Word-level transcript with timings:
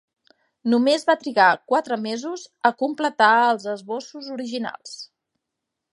Només 0.73 1.03
va 1.09 1.15
trigar 1.23 1.49
quatre 1.73 1.99
mesos 2.07 2.47
a 2.69 2.73
completar 2.81 3.31
els 3.53 3.69
esbossos 3.77 4.31
originals. 4.37 4.99